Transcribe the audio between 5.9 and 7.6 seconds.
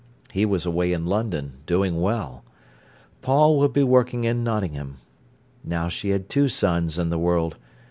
had two sons in the world.